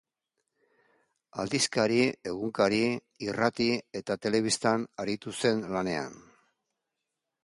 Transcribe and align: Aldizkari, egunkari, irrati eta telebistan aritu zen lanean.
Aldizkari, 1.41 1.99
egunkari, 2.31 2.79
irrati 3.25 3.67
eta 3.99 4.17
telebistan 4.27 4.87
aritu 5.05 5.35
zen 5.43 5.61
lanean. 5.77 6.17